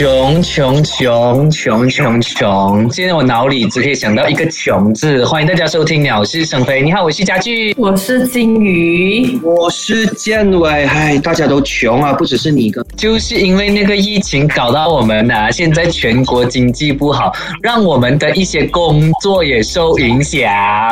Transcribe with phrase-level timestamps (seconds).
[0.00, 2.90] 穷穷穷穷穷穷！
[2.90, 5.22] 现在我脑里只可以想到一个“穷”字。
[5.26, 6.80] 欢迎大家收听《鸟是生非》。
[6.82, 7.74] 你好，我是家具。
[7.76, 12.82] 我是金鱼，我是建伟，唉，大家都穷啊，不只是你一个。
[12.96, 17.30] 就是因为那个疫情搞到我们呐、现在全国经济不好，
[17.60, 20.40] 让我们的一些工作也受影响。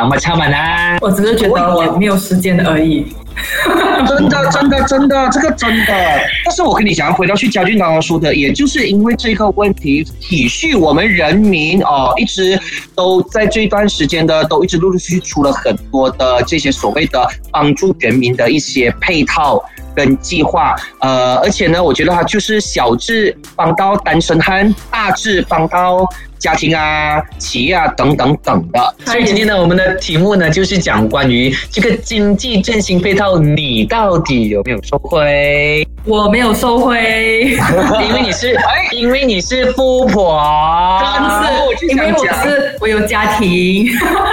[0.07, 0.99] 马超满啊！
[1.01, 3.07] 我只是觉得我没有时间而已。
[4.07, 5.93] 真的，真的，真的，这个真的。
[6.45, 12.59] 但是我跟你讲，回到去家俊刚刚说的，也就是因为这个问题，体恤我们人民哦，一直
[12.95, 19.63] 都在这段时间的，都一直陆陆续续出了很多的这些所谓的帮助人民的一些配套。
[19.95, 26.07] 跟计划，呃，而且呢，我觉得它就是小智帮到单身汉，大智帮到
[26.39, 28.95] 家庭啊、企业啊等等等的。
[29.05, 35.85] 所以今天呢，我们的题目呢，就是讲关于这个经济振兴配套，你到底有没有受惠？
[36.05, 37.57] 我没有收回，
[38.07, 38.57] 因为你是，
[38.93, 40.41] 因为你是富婆，
[41.89, 43.85] 因为我是我有家庭，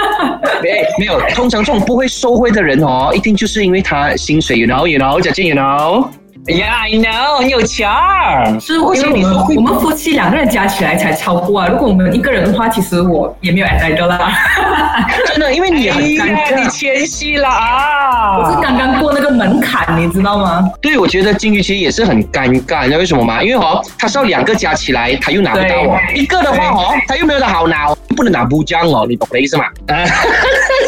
[0.63, 6.07] 没没有，通常这种不会收贿的人哦，一定就是因为他薪水，you know，you know，贾静，you know。
[6.47, 8.57] Yeah, I know，你有钱儿。
[8.59, 11.67] 是因为什么我们夫妻两个人加起来才超过啊。
[11.67, 14.31] 如果我们一个人的话，其实我也没有 a 的啦。
[15.27, 16.67] 真的，因为你很尴哎呀你。
[16.69, 18.37] 谦虚了啊！
[18.37, 20.69] 我是刚刚过那个门槛，你知道吗？
[20.81, 23.43] 对，我觉得金鱼其实也是很尴尬，你知道为什么吗？
[23.43, 29.65] 因为哦，他是要两个加起来，他又拿不到哦；一个的话哦，他又没有得好拿哦，不能拿不这样哦，你懂我的意思吗？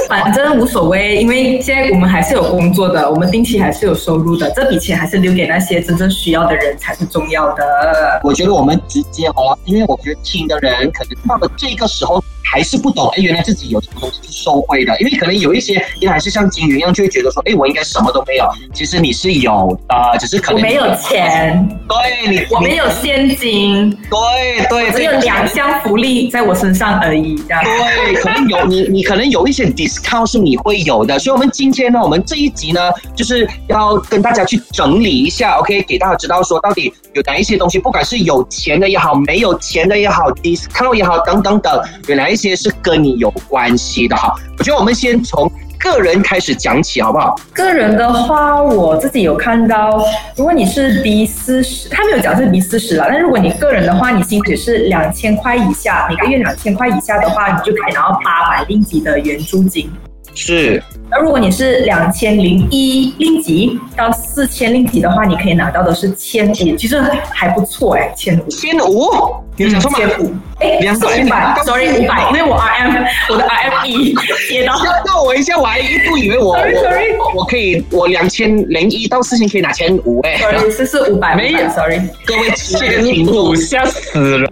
[0.08, 8.20] 反正无所谓，因为现在我们还是有工作的，我们定期还是有收入的，这笔钱还是留给那些真正需要的人才是重要的。
[8.24, 27.64] 我觉得我们直接哦，因为我觉得听的人可能到了这个时候还是不懂，哎，原来自己有什么东西是受贿的，因为可能有一些人还是像金鱼一样，就会觉得说，哎，我应该什么都没有，其实你是有的，只是可能我没有钱，对你，我没有现金，对对，只有两箱福利在我身上而已，这样。
[27.64, 44.32] 对，可能有你，你可能有一些 discount 是你会有的，所以我们今天呢，我们这一集呢，就是要跟大家去整理一下，OK，给大家知道说到底有哪一些东西，不管是有钱的也好，没有钱的也好，discount 也好，等等等，有哪一些是跟你有关系的哈。
[44.56, 47.36] 我觉得我们先从个人开始讲起，好不好？
[47.56, 50.00] 个人的话，我自己有看到，
[50.36, 59.90] 如果你是 B 四十，他没有讲是 B 四十了，但如果你个人的话，你薪水是两千块以下，每个月两千块以下的话，你就可以拿到八百令吉的援助金。
[60.36, 60.82] 是
[61.12, 67.02] 那如果你是两千零一令吉到四千令吉的话，你可以拿到的是千五，其实
[67.32, 68.48] 还不错哎，千五。
[68.50, 69.10] 千五，
[69.58, 69.98] 你有讲错吗？
[69.98, 74.16] 千五，哎，两百是五百，sorry 五百，因为我 RM 我的 RM 一
[74.48, 74.76] 跌到。
[74.78, 80.38] 吓到我一下，我还一度以为我 Sorry, 我 sorry 我可以我两千零一到四千可以拿千五哎。
[80.38, 82.00] sorry 是是五百，没有，sorry。
[82.26, 84.52] 各位亲爱的听众，吓死了！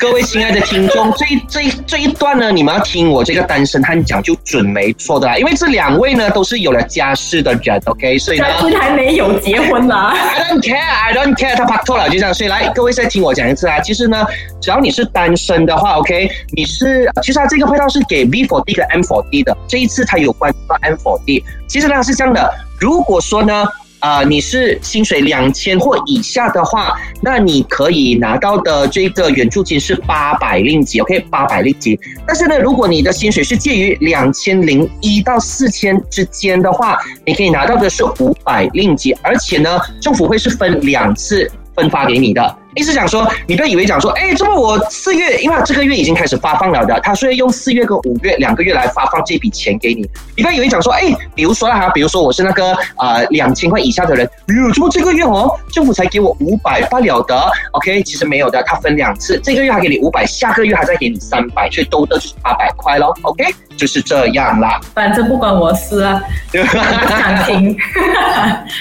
[0.00, 10.14] 各位亲爱的听众，这一这一这一段呢，你们要听我这个单身汉讲就准没错的啦，因为这两位呢都是有了家室的人，OK，所以呢家俊还没有结婚啦。
[10.16, 14.24] I don't care，I don't care，他拍拖了就这样，所以来各位再听我讲一次啊，其实呢，
[14.58, 23.66] 只要你是单身的话，OK，你是其实它这个配套是给 V 4 D 跟 M 4 D 的，这一次他有关到 M 4 D，其实呢是这样的，如果说呢。
[24.00, 31.98] 啊、你是薪水两千或以下的话，那你可以拿到的这个援助金是八百令吉，OK，八百令吉。
[32.26, 42.56] 但是呢，如果你的薪水是介于两千零一到四千之间的话，你可以拿到的是五百令吉，而且呢，政府会是分两次分发给你的。
[42.76, 50.02] 意思讲说，你不要以为讲说，哎，这么我四月，因为这个月已经开始发放了的，他是会用四月跟五月两个月来发放这笔钱给你。
[50.36, 63.12] 你不要以为讲说，哎，比如说哈，比如说我是那个呃两千块以下的人，哎呦，怎么这个月哦，政府才给我五百罢了的？OK，其实没有的，他分两次，这个月还给你五百，下个月还再给你三百，所以都得就是八百块咯。
[63.22, 63.44] OK，
[63.76, 64.80] 就是这样啦。
[64.94, 66.22] 反正不关我事啊，
[66.52, 67.76] 我不想听。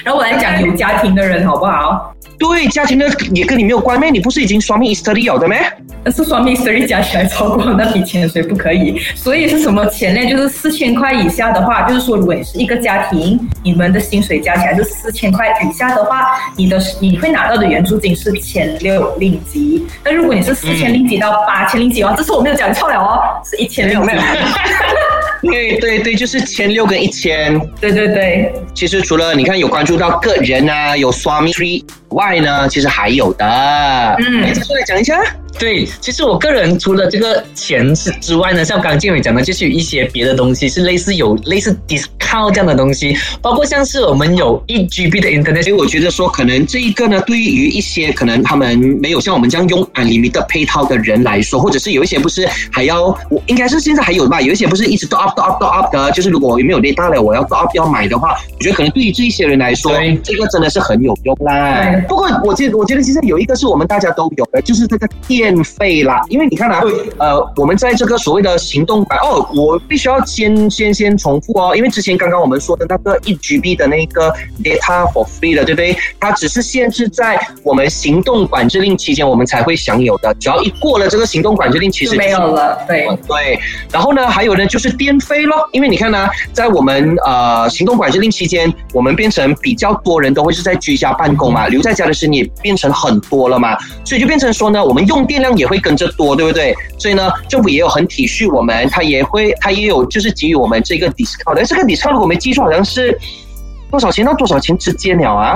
[0.04, 2.14] 然后我来讲有家庭的人好不好？
[2.40, 3.06] 对，家庭的
[3.36, 4.10] 也跟你没有关咩？
[4.10, 5.60] 你不是已经双面 history 有的咩？
[6.02, 8.98] 但是双 mystery 加起来超过那笔钱，所以不可以。
[9.14, 10.30] 所以是什么钱呢？
[10.30, 19.86] 就是四千块以下的话，就是说如果你是一个家庭，你们的薪水加起来是四千块以下的话，你的你会拿到的援助金是千六令吉。
[20.06, 24.12] 那如果你是四千令吉到八千令吉的话，这次我没有讲错了哦，是一千令吉。
[25.42, 27.60] 对对对，就是千六跟一千。
[27.80, 33.46] 对对对，其实除了你看有关注到个人啊，有 Swami Tree 外呢，其实还有的。
[34.20, 35.22] 嗯哎，再出来讲一下。
[35.58, 56.80] 对，其实我个人除了这个钱之之外呢，像刚刚建伟讲的，就是有一些别的东西是类似有类似 discount 这样的东西，包括像是我们有一 GB 的 internet 所以我觉得说，可能这一个呢，对于一些可能他们没有像我们这样用 unlimited 配套的人来说，或者是有一些不是还要，我应该是现在还有吧，有一些不是一直 top up top up top up 的，就是如果我没有
[56.80, 62.02] data 了，我要 top up 要买的话，我觉得可能对于这一些人来说对，这个真的是很有用啦对。
[62.08, 66.22] 不过我觉得，我觉得其实有一个是我们大家都有的，就是这个电费啦。
[66.30, 66.82] 因为你看啊，
[67.18, 74.34] 呃，我们在这个所谓的行动版哦，我必须要先先先重复哦，因为之前刚刚我们说的那个一 GB 的那个
[74.64, 75.96] data for free 的，对不对？
[76.20, 82.78] 它只是限制在我们行动管制令期间我们才会享有的，只要一过了这个行动管制令，其实没有了。
[82.88, 83.60] 对，对，
[83.92, 96.76] 然后呢，还有呢就是电费咯，因为你看呢，在我们呃行动管制令期间，我们变成比较多人都会是在居家办公嘛，留在家的时间也变成很多了嘛，所以就变成说呢，我们用电量也会跟着多，对不对？
[96.98, 103.18] 所以呢，政府也有很体恤我们，他也会，他也有就是给予我们这个 discount，但这个 discount 如果没记错，好像是
[103.90, 105.56] 多少钱到多少钱之间了啊？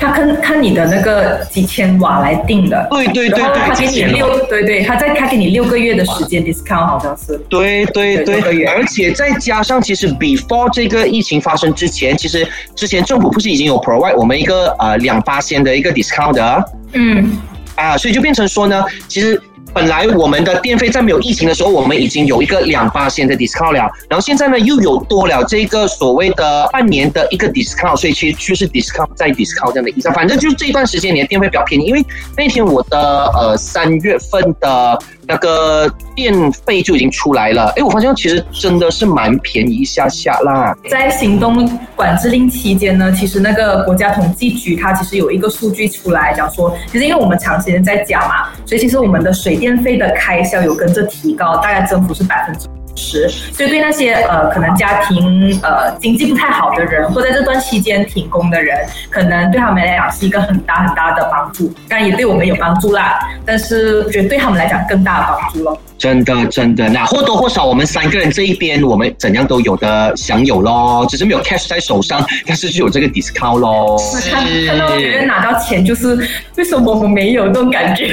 [0.00, 2.88] 他看看你的那个几千瓦来定的。
[2.90, 7.36] 对对对然后他给，你六，对对，他再他给你六个月的时间 discount，好像是。
[7.50, 16.64] 对对对，而且再加上，其实 before 这个疫情发生之前，其实之前政府不是已经有 provide 我们一个呃两八千的一个 discount 的
[16.94, 17.36] 嗯，
[17.76, 19.40] 啊，所以就变成说呢，其实。
[19.74, 30.10] 本来我们的电费在没有疫情的时候，我们已经有一个两八千的 discount 了，然后现在呢又有多了这个所谓的半年的一个 discount，所以其实就是 discount 再 discount 这样的意思。
[30.12, 32.02] 反正就是这一段时间你的电费比较便宜，因为
[32.38, 40.72] 那天我的呃三月份的那个电费就已经出来了，哎，我发现其实真的是蛮便宜一下下啦。
[40.88, 52.68] 在行动管制令期间呢，其实那个国家统计局它其实有一个数据出来，讲说，其实因为我们长时间在家嘛，所以其实我们的水电费的开销有跟着提高，大概增幅是百分之。
[52.96, 58.78] 十，所以对那些呃可能家庭呃经济不太好的人，或在这段期间停工的人，
[59.10, 65.78] 可能对他们来讲是一个很大很大的帮助，当然也对我们有帮助啦，但是觉得对他们来讲更大的帮助了。
[65.98, 73.98] 真的真的，那或多或少我们三个人这一边，我们怎样都有的享有咯，只是没有 cash 在手上，但是就有这个 discount 咯。
[73.98, 76.16] 是看到别人拿到钱，就是
[76.56, 78.08] 为什么我们没有那种感觉？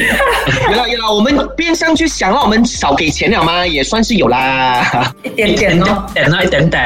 [0.69, 3.65] 有啦有啦，我们变相去想让，我们少给钱了吗？
[3.65, 5.13] 也算是有啦。
[5.24, 6.06] 一点点哦。
[6.15, 6.80] 等啊等等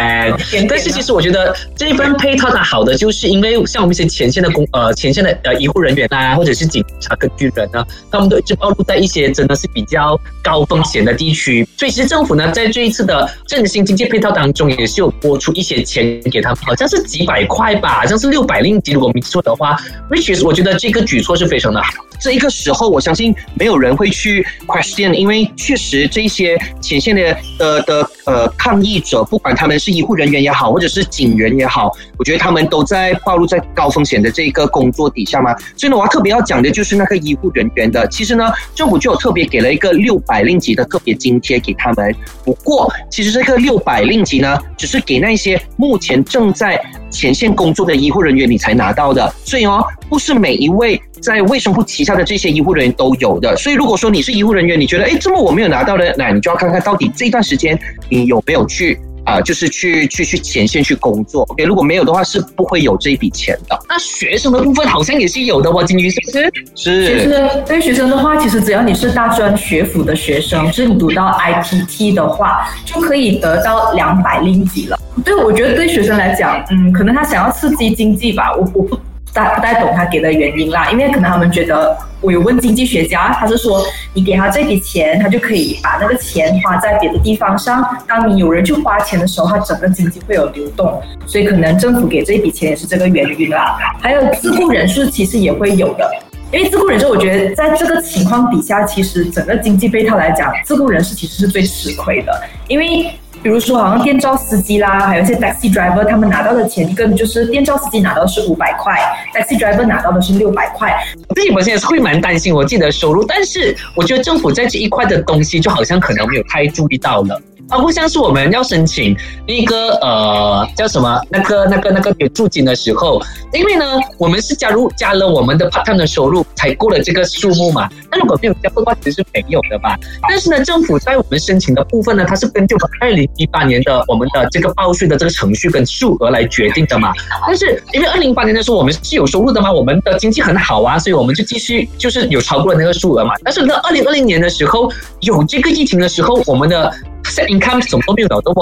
[0.51, 19.77] 点，但是其实我觉得这一份配套的好的，就是因为像我们一些前线的工呃前线的呃医护人员啊，或者是警察跟军人啊，他们都一直暴露在一些真的是比较高风险的地区，所以其实政府呢在这一次的振兴经济配套当中，也是有拨出一些钱给他们，好像是几百块吧，好像是六百令吉，如果没记错的话
[20.09, 21.91] ，which is 我觉得这个举措是非常的好。
[22.19, 35.55] 这一个时候，我相信没有人会去 question，因为确实这些前线的的的呃抗议者，不管他们是医护人员也好，或者是警员也好，我觉得他们都在暴露在高风险的这个工作底下嘛。
[35.75, 42.13] 所以呢，我要特别要讲的就是那个医护人员的，其实呢，政府就有特别给了一个六百令吉的特别津贴给他们。
[42.43, 46.79] 不过，其实这个六百令吉呢，只是给那些目前正在
[47.17, 53.57] 前线工作的医护人员你才拿到的，所以哦，不是每一位在卫生部旗下的这些医护人员都有的。
[53.57, 61.43] 所以如果说你是医护人员，你觉得哎，这么我没有拿到的，那你就要看看到底这段时间你有没有去啊、就是去去去前线去工作。
[61.49, 63.77] OK，如果没有的话，是不会有这一笔钱的。
[63.89, 66.51] 那学生的部分好像也是有的哦，金鱼其实是。
[66.73, 74.97] 其是实对学生的话，其实只要你是大专学府的学生，就是你读到 IPT 的话，就可以得到两百令吉了。
[75.25, 78.97] 对，我觉得对学生来讲，嗯，可能他想要刺激经济吧，我我不
[79.33, 87.85] 大不太懂他给的原因啦，因为可能他们觉得，我有问经济学家，他是说你给他这笔钱，他就可以把那个钱花在别的地方上。
[88.07, 93.77] 当你有人去花钱的时候，他整个经济会有流动，所以可能政府给这笔钱也是这个原因啦。
[94.01, 96.09] 还有自雇人数其实也会有的。
[96.49, 102.31] 因为自雇人士，我觉得在这个情况底下，其实整个经济配套来讲，自雇人士其实是最吃亏的。
[102.69, 103.11] 因为
[103.43, 108.93] 比如说，好像电召司机啦，还有一些 taxi driver，他们拿到的钱，一个就是电召司机拿到是五百块
[109.33, 110.93] ，taxi driver 拿到的是六百块。
[111.29, 117.41] 我自己本身也是会蛮担心我自己的收入，但是我觉得政府在这一块的东西就好像可能没有太注意到了。
[117.69, 119.13] 包括像是我们要申请
[119.45, 123.85] 那个呃叫什么那个那个那个援助金的时候，因为呢
[124.17, 129.97] 我们是加入加了我们的 part time 的收入才过了这个数目嘛，那如果没有加的话，其实是没有的吧。
[130.29, 137.11] 但是呢，政府在我们申请的部分呢，它是根据我们二零一八年的我们的这个报税的这个程序跟数额来决定的嘛。
[137.45, 143.33] 但是因为二零一八年的时候我们是有收入的嘛，我们的经济很好啊，所以我们就继续就是有超过了那个数额嘛。
[143.43, 146.91] 但是在二零二零年的时候有这个疫情的时候，我们的
[147.25, 148.61] set income 什么都没有了，对不？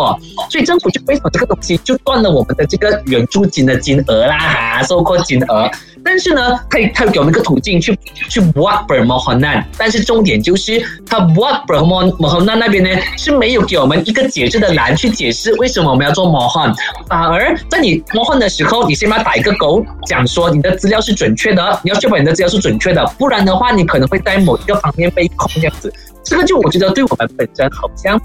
[0.49, 5.69] 所以政府就为什么这个东西就断了我们的这个援助金的金额啦，哈，收获金额。
[6.05, 7.97] 但是呢，他他有给我们一个途径去
[8.29, 16.71] 去 buat permohonan，但是重点就是他 buat permohonan 那边呢是没有给我们一个解释的栏去解释为什么我们要做 mohon，
[17.07, 25.91] 反而在你 mohon 的时候，你先要打一个勾，讲说你的资料是准确的，你要确保你的资料是准确的，不然的话你可能会在某一个方面被控这样子。
[26.23, 28.19] 这个就我觉得对我们本身好像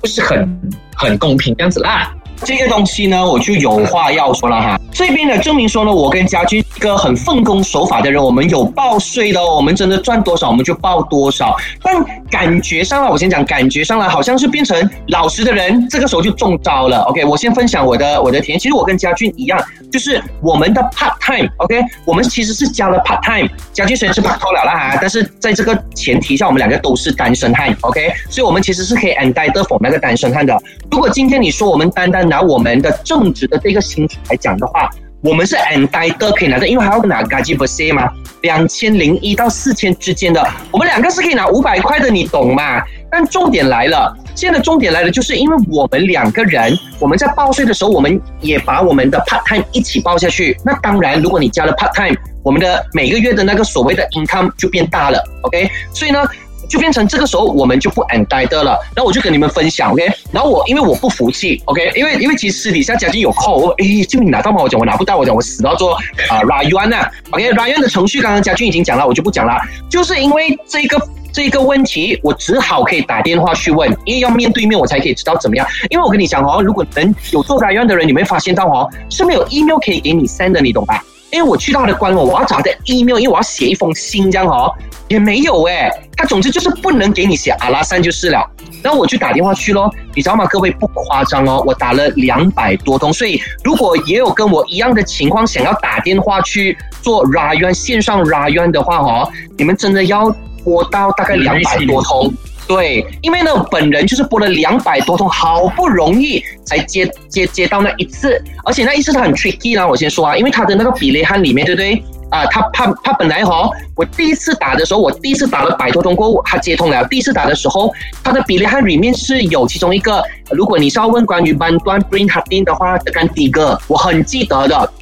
[0.00, 0.58] 不是很
[0.94, 2.14] 很公平这样子啦。
[2.44, 4.80] 这个东西呢，我就有话要说了哈。
[4.92, 11.54] 这边呢，证明说呢，我跟家军一个很奉公守法的人，我们有报税的，我们真的赚多少我们就报多少。
[11.82, 17.02] 但感觉上了，我先讲，感觉上了，好像是变成老实的人，这个时候就中招了。
[17.02, 18.58] OK，我先分享我的我的体验。
[18.58, 19.62] 其实我跟家俊一样，
[19.92, 23.48] 就是我们的 part time，OK，我们其实是加了 part time。
[23.72, 30.56] 家俊虽然是 part 了哈，但是在这个前提下，我们两个都是单身汉，OK，所以我们其实是可以 and die 的 for 那个单身汉的。
[30.90, 34.90] 如果今天你说我们单单拿我们的正职的这个薪水来讲的话，
[35.22, 38.10] 我们是 and die 的可以拿的，因为还要拿 gaji per se 嘛，
[38.42, 42.82] 两千零一到四千之间的，我们两个是可以拿五百块的，你懂吗？
[43.10, 50.56] 但重点来了，现在重点来了，就是因为我们两个人，我们在报税的时候，我们也把我们的 part time 一起报下去。
[50.64, 55.68] 那当然，如果你加了 part time，我们的每个月的那个所谓的 income 就变大了，OK？
[55.92, 56.22] 所以呢，
[56.68, 58.78] 就变成这个时候我们就不 and die 的了。
[58.94, 60.06] 然后我就跟你们分享，OK？
[60.32, 61.92] 然后我因为我不服气，OK？
[61.94, 64.62] 因为因为其实私底下家军有 call 我，诶，就你拿到吗？
[64.62, 65.94] 我讲我拿不到，我讲我死到做
[66.28, 71.00] 啊 Ryan 啊，OK？Ryan 的程序刚刚家俊已经讲了，我就不讲了，就是因为这个。
[71.32, 75.66] 这个问题，我只好可以打电话去问，因为要面对面我才可以知道怎么样。
[75.90, 81.04] 因为我跟你讲哦，如果能有做法院的人，你会发现到哦，是没有 email 可以给你 send 的，你懂吧？
[81.32, 84.72] 因为我去到他的官网，我要找的 email，因为我要写一封信这样哦，
[85.08, 85.90] 也没有诶。
[86.16, 88.48] 他总之就是不能给你写阿拉善就是了。
[88.82, 90.46] 然后我就打电话去咯，你知道吗？
[90.46, 93.12] 各位不夸张哦，我打了两百多通。
[93.12, 99.28] 所以如果也有跟我一样的情况，想要打电话去做 r a y a n 线上 r a y a n 的话哦，
[99.58, 100.34] 你们真的要。
[100.64, 102.28] 拨到大概两百多通，
[102.66, 112.02] 对，因为呢，本人就是拨了两百多通，好不容易才接接接到那一次，而且那一次他很 tricky 啦，我先说啊，因为他的那个比例汉里面，对不对？
[112.28, 117.04] 啊，他他他本来哈，我第一次打的时候，我第一次打了百多通过，他接通了。
[117.04, 117.92] 第一次打的时候，
[118.24, 120.20] 他的比例汉里面是有其中一个，
[120.50, 124.92] 如果你是要问关于班端 bring 他定的话，这干第一个我很记得的，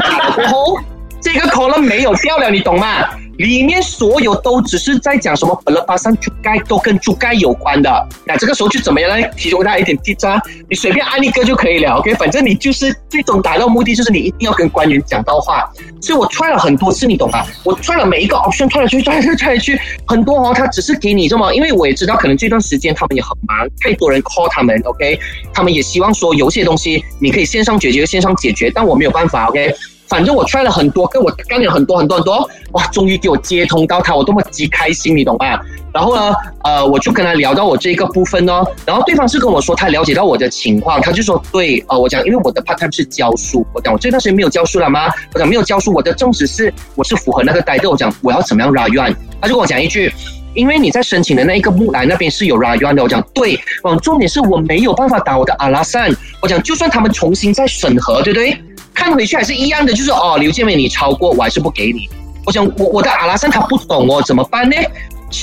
[0.00, 0.78] 打过后
[1.20, 3.04] 这个可能没有掉了，你懂吗？
[3.38, 9.26] 里面所有都只是在讲什么本勒巴山猪盖都跟猪盖有关的，那这个时候就怎么样呢？
[9.36, 12.14] 提供大家一点提扎，你随便按一个就可以了，OK？
[12.14, 15.68] 反正你就是最终达到目的，就是你一定要跟官员讲到话。
[16.00, 17.44] 所以我踹了很多次，你懂吗？
[17.64, 25.18] 我踹了每一个 option，try 来去踹来去，try 来去，很多哦，他只是给你这么，因为我也知道，可能这段时间他们也很忙，太多人 call 他们，OK？
[25.52, 29.74] 他们也希望说有些东西你可以线上解决，线上解决，但我没有办法，OK？
[30.14, 35.60] 反正我 try 了很多，跟我干了很多很多很多，哇，终于给我接通到他，我多么极开心，你懂吧？
[35.92, 45.08] 然后呢，呃，我就跟他聊到我这个部分哦，然后对方是跟我说他了解到我的情况，他就说对，呃，我讲因为我的 part time 是教书，我讲我这段时间没有教书了吗？
[45.32, 49.12] 我讲没有教书，我的正职是我是符合那个代的，我讲我要怎么样 run？
[49.40, 50.12] 他就跟我讲一句，
[50.54, 56.08] 因为你在申请的那一个木兰那边是有 run 的，我讲对，嗯，重点是我没有办法打我的阿拉善，
[56.40, 58.56] 我讲就算他们重新再审核，对不对？
[58.94, 62.08] 看回去还是一样的，就是哦，刘建伟你超过，我还是不给你。
[62.46, 64.76] 我想我我的阿拉善他不懂哦，怎么办呢？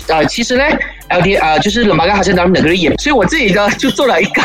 [0.07, 0.63] 呃，其实呢
[1.09, 4.41] ，L D 呃就是冷巴哥好像他们两个人演，所以我自己呢就做了一个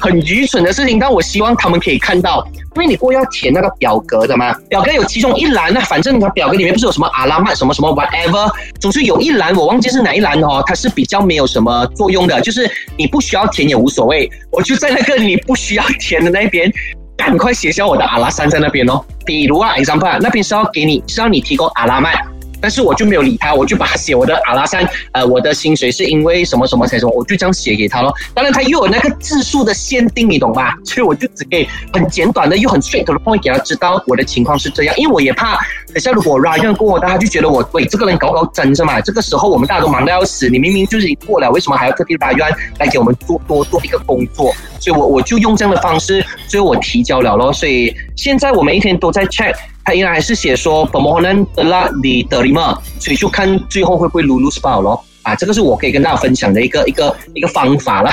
[0.00, 16.72] 很愚蠢的事情，但我希望他们可以看到，因为你过要填那个表格的嘛，表格有其中一栏呢，反正它表格里面不是有什么阿拉曼什么什么 whatever，总是有一栏我忘记是哪一栏哦，它是比较没有什么作用的，就是你不需要填也无所谓，我就在那个你不需要填的那边。
[17.20, 19.04] 赶快写下我的阿拉山在那边哦。
[19.26, 22.14] 比如啊，example，那边是要给你，是要你提供阿拉曼，
[22.60, 28.12] 但是我就没有理他，我就把他写我的阿拉善，呃，我的薪水是因为什么什么才什么，我就这样写给他咯。
[28.34, 30.74] 当然他又有那个字数的限定，你懂吧？
[30.84, 35.58] 所以我就只给很简短的又很 straight 的会给他知道我的情况是这样，因为我也怕
[35.92, 39.00] 等下如果 Ryan 过，大家就觉得我喂这个人搞搞真是嘛？
[39.00, 44.54] 这个时候我们大家都忙得要死，你明明就是已经过了，为什么还要特地 Ryan 来给我们做多做一个工作？
[44.78, 47.52] 所以我我就用这样的方式，最后我提交了咯。
[47.52, 49.54] 所以现在我们一天都在 check，
[49.90, 55.04] 他依然还是写说 permohonan telah diterima，所以就看最后会不会 lulus 报咯。
[55.22, 58.10] 啊，这个是我可以跟大家分享的一个一个一个方法了。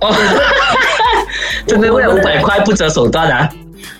[0.00, 0.14] 哦，
[1.66, 3.50] 真的为了五百块不择手段啊！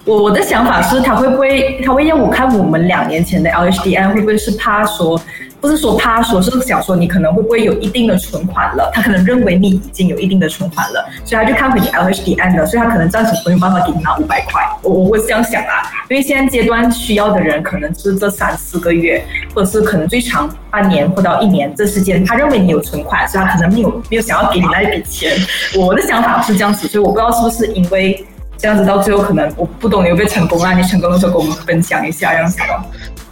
[0.05, 5.21] 我我的想法是，他会不会他会让我看我们两年前的 LHDN，会不会是怕说，
[5.61, 8.91] 不是说怕说，是想说你可能会不会有一定的存款了？
[8.93, 14.63] 他可能认为你已经有一定的存款了，所以他就看回你 LHDN 的，所以他可能暂时没有办法给你拿五百块。
[14.83, 25.33] 我我会这样想啊，因为现在阶段需要的人可能是这三四个月，或者是可能最长半年或到一年这时间，他认为你有存款，所以他可能没有没有想要给你那一笔钱。
[25.77, 28.25] 我的想法是这样子，所以我不知道是不是因为。
[28.59, 30.73] 这样子到最后可能我不懂你有没有成功啊？
[30.73, 32.81] 你成功的时候跟我们分享一下这样子哦。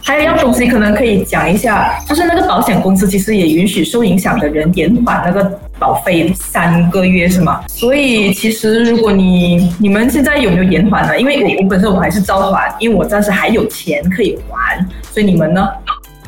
[0.05, 7.63] 还有一样东西可能可以讲一下，就是那个保险公司其实也允许受影响的人延缓那个保费三个月是吗？
[7.67, 11.19] 所以其实如果你你们现在有没有延缓呢？
[11.19, 14.77] 因为我我本身我还是照还，因为我暂时还有钱可以还，
[15.11, 15.67] 所以你们呢？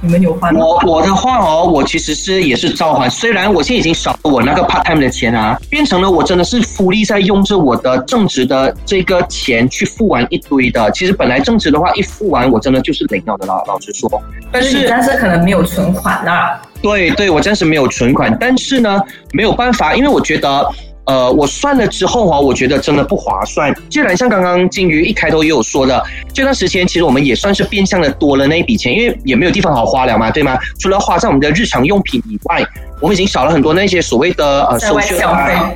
[0.02, 0.60] 你们有还吗？
[0.60, 10.90] 我我的话哦，我其实是也是照还，虽然我现在已经少了我那个 part time 的钱啊，变成了我真的是福利在用着我的正职的这个钱去付完一堆的。
[10.92, 14.10] 其实本来正职的话一付完，我真的就是零了的老老实说。
[14.52, 16.62] 但是但是可能没有存款啦。
[16.82, 19.02] 对对，我暂时没有存款，但是呢
[19.32, 20.68] 没有办法，因为我觉得。
[21.08, 23.74] 呃，我算了之后哈，我觉得真的不划算。
[23.90, 30.58] 既然像刚刚金鱼一开头也有说的，这段时间其实我们也算是变相的多了那一笔钱，因为也没有地方好花了嘛，对吗？
[30.80, 32.62] 除了花在我们的日常用品以外，
[33.00, 35.02] 我们已经少了很多那些所谓的呃，消费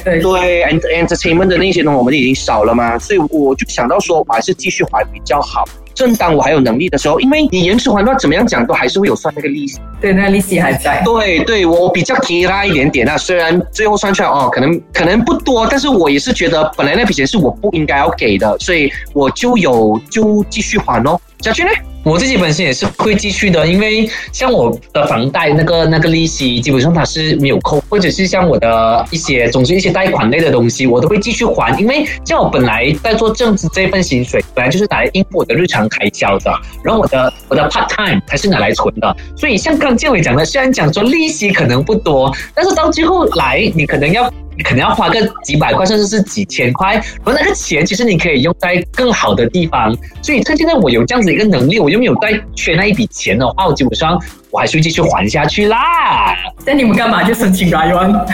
[0.03, 5.63] 对对，and entertainment 的那些东西，我们已经少了嘛，所以我就想到说，我还是继续还比较好。
[5.93, 9.79] 正当我还有能力的时候，因为你延迟还的话，怎么样讲都还是会有算那个利息。
[9.99, 11.01] 对，那利息还在。
[11.03, 21.19] 对，对我比较提拉一点点啊，虽然最后算出来哦，可能可能不多，但是我也是觉得本来那笔钱是我不应该要给的，所以我就有就继续还哦。
[21.41, 21.71] 小军呢？
[22.03, 31.79] 我自己本身也是会继续的，因为像我的房贷那个那个利息，基本上它是没有扣，或者是像我的一些，总之一些贷款类的东西，我都会继续还。
[31.79, 36.51] 因为像我本来在做正职这份薪水，本来就是拿来应付我的日常开销的，
[36.83, 39.15] 然后我的我的 part time 还是拿来存的。
[39.37, 44.31] 所以像刚建伟讲的，虽然讲说利息可能不多，但是到最后来，你可能要。
[44.63, 49.95] 可能要花个几百块，甚至是几千块，而那个钱其实你可以用在更好的地方。
[50.21, 54.19] 所以趁现在我有这样子一个能力，我又没有再缺那一笔钱的话，我基本上
[54.51, 56.35] 我还是会继续还下去啦。
[56.65, 58.25] 那你们干嘛就申请 Ryan？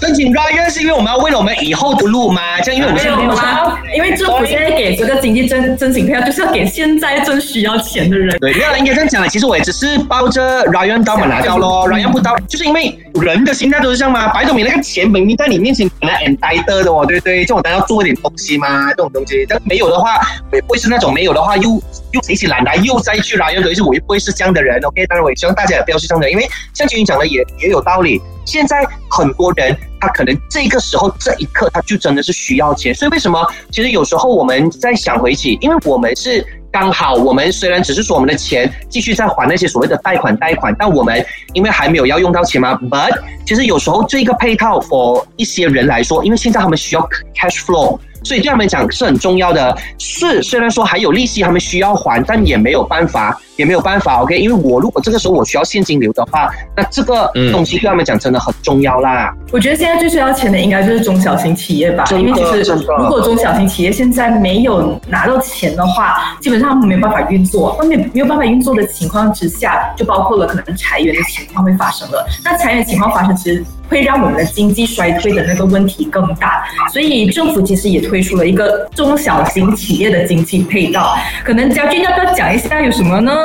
[0.00, 2.40] 申请 Ryan 是因为我们要为了我们以后的路吗？
[2.62, 3.78] 这样因为我们现在没有吗？
[3.94, 8.36] 因为政府现在给这个经济征征请票，就是要给现在正需要钱的人。
[8.38, 14.28] 对，没有应该这样讲其实我也只是抱着 Ryan 到嘛拿掉咯，Ryan 不到，就是因为人的心态都是这样嘛。
[14.28, 17.44] 白总，你那个钱明明在你面前可能 and 呆的哦，对不对？
[17.44, 19.44] 这种当然要做一点东西嘛，这种东西。
[19.48, 20.20] 但没有的话，
[20.52, 21.82] 也不会是那种没有的话又
[22.12, 24.78] 又提起懒来又再去 Ryan 等于，是我又不会是这样的人。
[24.84, 28.20] OK，当然我也希望大家也不要是这样的，因为像君君讲的也也有道理。
[28.44, 33.44] 现在很多人他可能这个时候这一刻他就真的是需要钱，所以为什么？
[33.70, 36.46] 其实有时候我们在想回起，因为我们是。
[36.72, 41.22] 刚好我们虽然只是说我们的钱继续在还那些所谓的贷款贷款，但我们
[41.52, 42.72] 因为还没有要用到钱嘛。
[42.88, 43.12] But
[43.44, 48.00] 其实有时候这个配套，for 一些人来说，因为现在他们需要 cash flow。
[48.24, 54.38] 所以对他们讲是很重要的，是虽然说还有利息他们需要还，但也没有办法，也没有办法，OK？
[54.38, 59.34] 因为我如果这个时候我需要现金流的话，那这个东西对他们讲真的很重要啦。
[59.52, 72.26] 我觉得现在最需要钱的应该就是中小型企业吧，因为其实如果中小型企业现在没有拿到钱的话，基本上他们没有办法运作，他们没有办法运作的情况之下，就包括了可能裁员的情况会发生了。
[72.44, 73.64] 那裁员情况发生，其实。
[73.88, 81.14] 会让我们的经济衰退的那个问题更大，所以政府其实也推出了一个中小型企业的经济配套。
[81.44, 83.36] 可能嘉俊要不要讲一下有什么呢？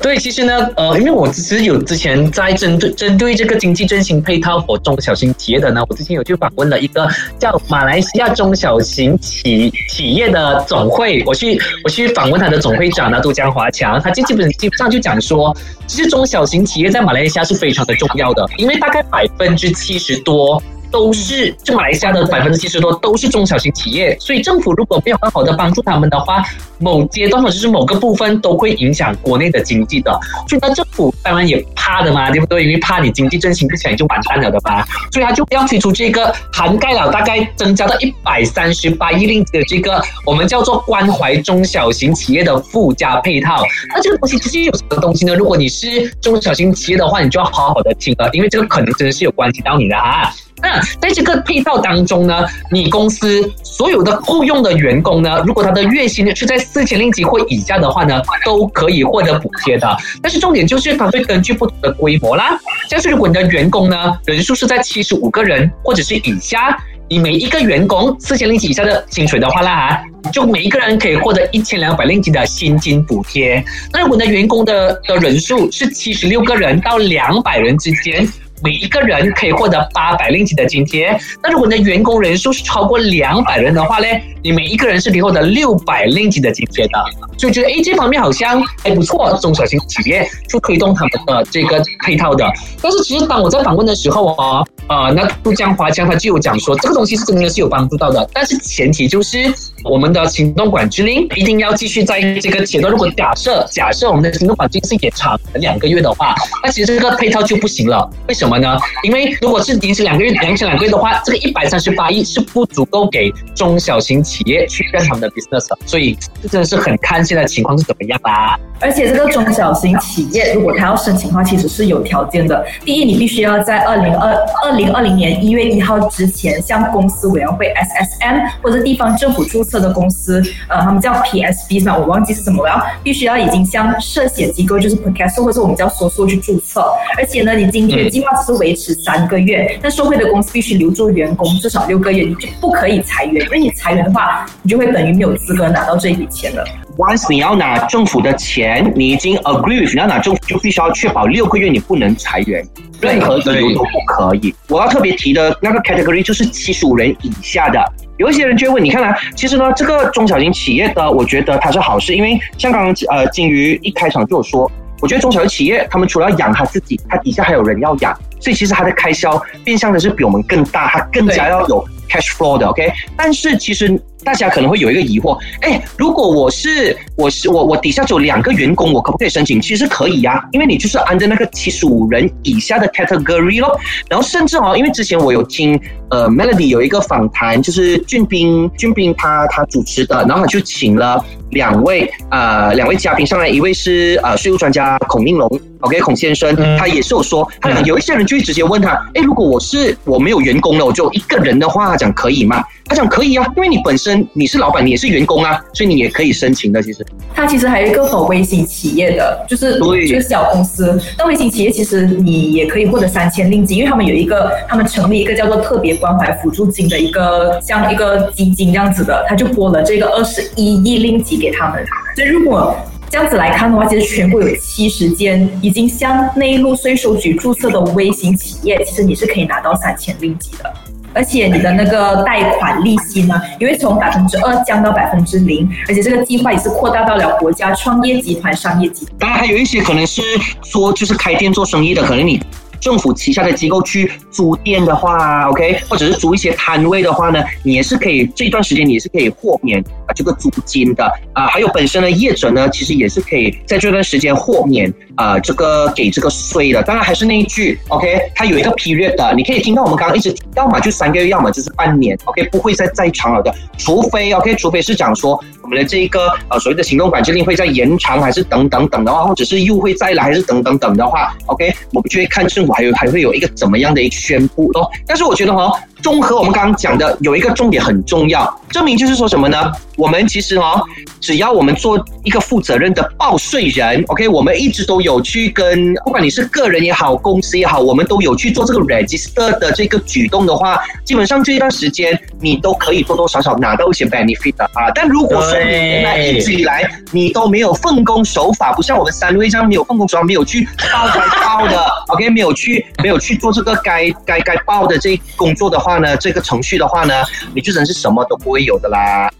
[0.00, 19.76] 对，其实呢，呃，因为我其实有之前在针对针对这个经济振兴配套和中小型企业的呢，我之前有去访问了一个叫马来西亚中小型企企业的总会，我去我去访问他的总会长呢，都江华强，他就基本基本上就讲说，其实中小型企业在马来西亚是非常的重要的，因为大概百分之。
[19.76, 26.42] 七十多都是就马来西亚的百分之七十多都是中小型企业，所以政府如果没有很好的帮助他们的话，
[26.78, 30.18] 某阶段或者是某个部分都会影响国内的经济的。
[30.48, 32.64] 所以呢，政府当然也怕的嘛，对不对？
[32.64, 43.62] 因为怕你经济振兴不起来就完蛋了的嘛，所以他就要推出这个涵盖了大概增加到一百三十八亿令的这个我们叫做关怀中小型企业的附加配套。
[43.94, 45.34] 那这个东西其实有什么东西呢？
[45.34, 50.32] 如果你是中小型企业的话，你就要好好的听了，因为这个可能真的是有关系到你的啊。
[50.62, 59.96] 那在这个配套当中呢，你公司所有的雇佣的员工呢，如果他的月薪是在四千令吉或以下的话呢，都可以获得补贴的。
[60.22, 66.76] 但是重点就是它会根据不同的规模啦，像是如果你的员工呢人数是在七十五个人或者是以下，
[67.08, 73.62] 你每一个员工四千令吉以下的薪水的话啦，就每一个人可以获得一千两百令吉的薪金补贴。
[73.92, 78.26] 那如果你的员工的的人数是七十六个人到两百人之间。
[78.62, 81.18] 每一个人可以获得八百令吉的津贴。
[81.42, 84.06] 那如果你的员工人数是超过两百人的话呢，
[84.42, 87.04] 你每一个人是可以获得六百令吉的津贴的。
[87.38, 92.50] 所以觉得诶，这方面好像还不错，中小型企业去推动他们的这个配套的。
[92.80, 99.52] 但是其实当我在访问的时候哦，呃，那杜江华江他就有讲说，这个东西是真的是有帮助到的，但是前提就是
[99.84, 102.90] 我们的行动管制令一定要继续在这个阶段。
[102.90, 108.08] 如果假设假设我们的行动管制是延长两个月的话，那其实这个配套就不行了。
[108.28, 108.78] 为什么呢？
[109.02, 118.56] 因为如果是延迟两个月，延迟两个月的话，这个一百三十八亿是不足够给中小型企业去干他们的 business，所以这真的是很看现在情况是怎么样啦。
[118.78, 122.64] 而且这个中小型企业如果他要申请的话，其实是有条件的。
[122.84, 131.96] 第一，你必须要在二零二二零二零年一月一号之前向公司委员会 SSM 或者地方政府注册的公司，呃，他们叫 PSB 嘛？
[131.96, 132.84] 我忘记是什么了。
[133.02, 136.84] 必须要已经向涉险机构，就是 Podcast 或者我们叫 SOSO 去注册。
[137.16, 146.64] 而且呢，你津贴计划只是维持三个月，但受惠的公司必须留住员工至少六个月，你就不可以裁员，因为你裁员的话，你就会等于没有资格拿到这一笔钱了。
[146.96, 152.66] Once 你要拿政府的钱，你已经 agree，with 你要拿政府就必须要确保六个月你不能裁员，
[153.02, 154.54] 任何理由都不可以。
[154.68, 157.84] 我要特别提的那个 category 就是七十五人以下的。
[158.16, 164.70] 有一些人就会问，你看啊，其实呢，这个中小型企业的，我觉得它是好事，因为像刚刚呃金鱼一开场就有说，
[165.02, 172.90] 我觉得中小型企业他们除了养他自己，他底下还有人要养，所以其实他的开销变相的是比我们更大，他更加要有 cash flow 的，OK。
[173.18, 174.00] 但是其实。
[174.26, 179.60] 大家可能会有一个疑惑，哎，如果我是我是我我底下只有两个员工，我可不可以申请？
[179.60, 183.78] 其实可以呀，因为你就是按照那个七十五人以下的 category 咯。
[184.10, 195.48] 然后甚至哦，因为之前我有听呃 Melody 有一个访谈，就是俊斌俊斌他他主持的，然后他就请了两位呃两位嘉宾上来，一位是呃税务专家孔应龙
[195.80, 202.64] ，OK 孔先生，他也是有说，他讲有一些人就会直接问他，哎，如果我是我没有员工了，我就一个人的话，他讲可以吗？
[202.88, 206.82] 他讲可以啊，因为你本身你是老板，你也是员工啊，所以你也可以申请的。
[206.82, 210.98] 其实，它其实还有一个否微型企业的，就是就是小公司。
[211.18, 221.84] 那微型企业其实你也可以获得三千令吉，因为他们有一个，他们成立一个叫做特别关怀辅助金的一个像一个基金这样子的，他就拨了这个二十一亿令吉给他们。
[222.14, 222.76] 所以如果
[223.08, 230.72] 这样子来看的话，其实全国有七十间已经向内陆税收局注册的微型企业，其实你是可以拿到三千令吉的。
[231.16, 239.16] 而且你的那个贷款利息呢，也会从百分之二降到百分之零，而且这个计划也是扩大到了国家创业集团商业集团。
[239.18, 240.20] 当然还有一些可能是
[240.62, 242.38] 说就是开店做生意的，可能你。
[242.80, 251.04] 政府旗下的机构去租店的话，OK，或者是租一些摊位的话呢，你也是可以这段时间你也是可以豁免啊这个租金的。
[251.32, 251.46] 啊。
[251.46, 256.82] 还有本身的业者呢，其实也是可以在这段时间豁免啊这个给这个税的。
[256.82, 272.74] 当然还是那一句，OK，它有一个 period 的，你可以听到我们刚刚一直要么就三个月，要么就是半年，OK，不会再再长了的，除非 OK，除非是讲说我们的这一个呃所谓的行动管制令会再延长，还是等等等的话，或者是又会再来，还是等等等的话，OK，我们就会看政我。
[272.74, 274.86] 还有还会有一个怎么样的一个宣布哦？
[275.06, 279.72] 但是我觉得哈，综合我们刚刚讲的，有一个重点很重要，证明就是说什么呢？
[279.96, 280.80] 我们其实哦，
[281.20, 294.90] 只要我们做一个负责任的报税人，OK，我们一直都有去跟，不管你是个人也好，公司也好，我们都有去做这个 register 的这个举动的话，基本上这一段时间你都可以多多少少拿到一些 benefit 的啊。
[294.94, 307.14] 但如果说你原来一直以来你都没有奉公守法，不像我们三位这样没有奉公守法，没有去报该报的，OK，没有去没有去做这个该该该报的这工作的话呢，这个程序的话呢，
[307.54, 309.30] 你就真是什么都不会有的啦。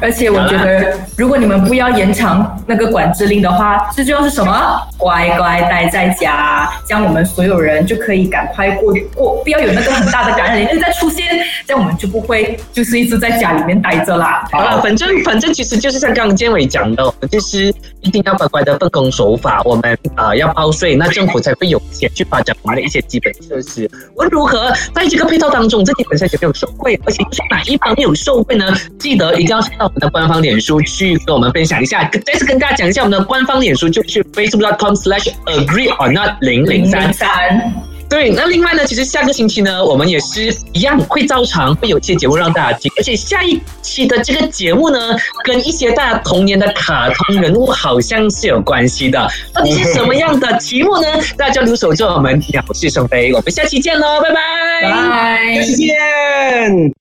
[0.00, 4.76] 而且我觉得，如果你们不要延长那个管制令的话，最重要是什么？
[4.98, 11.24] 乖乖待在家，这样我们所有人就可以赶快过过，不要有那个很大的感染力再出现，
[11.64, 14.46] 这样我们就不会就是一直在家里面待着啦。
[14.50, 17.72] 好了，反正反正其实就是像刚刚建伟讲的，就是
[18.04, 23.90] 一定要乖乖的奉公守法，我们啊、要报税，那政府才会有钱去发展我们的一些基本设施。
[24.14, 28.72] 无论如何，在这个配套当中，自己本身有没有受惠，而且是哪一方面有受惠呢？
[28.98, 32.04] 记得一定要上到我们的官方脸书去跟我们分享一下。
[32.26, 37.12] 再次跟大家讲一下，我们的官方脸书就是 facebook.com/slash agree or not 零零三。
[37.12, 37.72] 三，
[38.14, 49.28] 对，那另外呢，其实下个星期呢，我们也是一样会照常会有一些节目让大家听，而且下一期的这个节目呢，跟一些大家童年的卡通人物好像是有关系的。
[49.52, 51.08] 到底是什么样的题目呢？
[51.36, 54.36] 大家留守着我们鸟是生非，我们下期见喽，拜拜。
[54.82, 55.56] 拜。
[55.56, 56.94] 再见。